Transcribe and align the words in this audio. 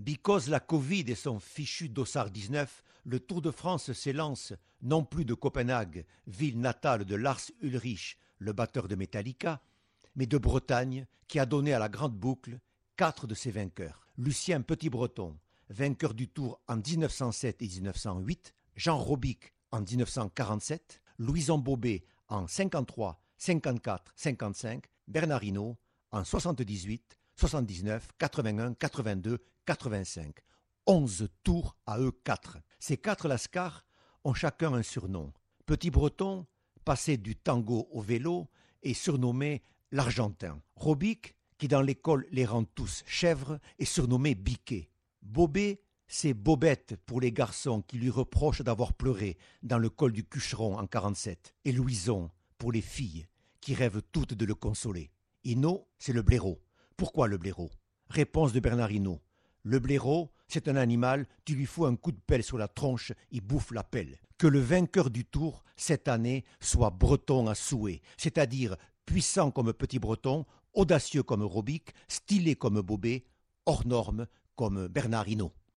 Because 0.00 0.48
la 0.48 0.60
Covid 0.60 1.04
et 1.08 1.14
son 1.14 1.38
fichu 1.38 1.90
Dossard 1.90 2.30
19, 2.30 2.82
le 3.04 3.20
Tour 3.20 3.42
de 3.42 3.50
France 3.50 3.92
s'élance 3.92 4.54
non 4.80 5.04
plus 5.04 5.26
de 5.26 5.34
Copenhague, 5.34 6.06
ville 6.26 6.58
natale 6.58 7.04
de 7.04 7.14
Lars 7.14 7.42
Ulrich, 7.60 8.18
le 8.38 8.54
batteur 8.54 8.88
de 8.88 8.94
Metallica, 8.94 9.60
mais 10.16 10.24
de 10.24 10.38
Bretagne, 10.38 11.06
qui 11.28 11.38
a 11.38 11.44
donné 11.44 11.74
à 11.74 11.78
la 11.78 11.90
grande 11.90 12.14
boucle 12.14 12.60
quatre 12.96 13.26
de 13.26 13.34
ses 13.34 13.50
vainqueurs. 13.50 14.08
Lucien 14.16 14.62
Petit-Breton, 14.62 15.36
vainqueur 15.68 16.14
du 16.14 16.28
Tour 16.28 16.62
en 16.66 16.76
1907 16.76 17.60
et 17.60 17.66
1908, 17.66 18.54
Jean 18.76 18.96
Robic 18.96 19.52
en 19.70 19.82
1947, 19.82 21.02
Louison 21.18 21.58
Bobet 21.58 22.04
en 22.28 22.46
53, 22.46 23.20
54, 23.36 24.14
55, 24.16 24.86
Bernard 25.08 25.44
Hinault 25.44 25.76
en 26.10 26.24
78, 26.24 27.18
79, 27.40 28.10
81, 28.18 28.74
82, 28.74 29.38
85. 29.64 30.40
11 30.86 31.28
tours 31.42 31.74
à 31.86 31.98
eux 31.98 32.12
quatre. 32.12 32.58
Ces 32.78 32.98
quatre 32.98 33.28
lascars 33.28 33.86
ont 34.24 34.34
chacun 34.34 34.74
un 34.74 34.82
surnom. 34.82 35.32
Petit 35.64 35.90
Breton, 35.90 36.46
passé 36.84 37.16
du 37.16 37.36
tango 37.36 37.88
au 37.92 38.02
vélo, 38.02 38.46
est 38.82 38.92
surnommé 38.92 39.62
l'Argentin. 39.90 40.60
Robic, 40.76 41.34
qui 41.56 41.66
dans 41.66 41.80
l'école 41.80 42.26
les 42.30 42.44
rend 42.44 42.64
tous 42.64 43.04
chèvres, 43.06 43.58
est 43.78 43.86
surnommé 43.86 44.34
Biquet. 44.34 44.90
Bobet, 45.22 45.80
c'est 46.08 46.34
Bobette 46.34 46.96
pour 47.06 47.22
les 47.22 47.32
garçons 47.32 47.80
qui 47.80 47.96
lui 47.96 48.10
reprochent 48.10 48.60
d'avoir 48.60 48.92
pleuré 48.92 49.38
dans 49.62 49.78
le 49.78 49.88
col 49.88 50.12
du 50.12 50.24
Cucheron 50.24 50.76
en 50.78 50.86
47. 50.86 51.54
Et 51.64 51.72
Louison 51.72 52.30
pour 52.58 52.70
les 52.70 52.82
filles 52.82 53.26
qui 53.62 53.72
rêvent 53.72 54.02
toutes 54.12 54.34
de 54.34 54.44
le 54.44 54.54
consoler. 54.54 55.10
Hinault, 55.44 55.88
c'est 55.98 56.12
le 56.12 56.20
blaireau. 56.20 56.60
Pourquoi 57.00 57.28
le 57.28 57.38
blaireau? 57.38 57.70
Réponse 58.10 58.52
de 58.52 58.60
Bernard. 58.60 58.90
Le 59.62 59.78
blaireau, 59.78 60.30
c'est 60.48 60.68
un 60.68 60.76
animal, 60.76 61.26
tu 61.46 61.54
lui 61.54 61.64
fous 61.64 61.86
un 61.86 61.96
coup 61.96 62.12
de 62.12 62.20
pelle 62.20 62.42
sur 62.42 62.58
la 62.58 62.68
tronche, 62.68 63.14
il 63.30 63.40
bouffe 63.40 63.70
la 63.70 63.82
pelle. 63.82 64.18
Que 64.36 64.46
le 64.46 64.60
vainqueur 64.60 65.08
du 65.08 65.24
tour, 65.24 65.64
cette 65.78 66.08
année, 66.08 66.44
soit 66.60 66.90
breton 66.90 67.46
à 67.46 67.54
souhait, 67.54 68.02
c'est-à-dire 68.18 68.76
puissant 69.06 69.50
comme 69.50 69.72
Petit 69.72 69.98
Breton, 69.98 70.44
audacieux 70.74 71.22
comme 71.22 71.42
Robic, 71.42 71.94
stylé 72.06 72.54
comme 72.54 72.82
Bobet, 72.82 73.24
hors 73.64 73.86
norme 73.86 74.26
comme 74.54 74.86
Bernard 74.86 75.26
Hinault. 75.26 75.54